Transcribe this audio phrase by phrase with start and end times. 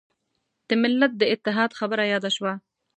[0.67, 2.53] د ملت د اتحاد خبره یاده شوه.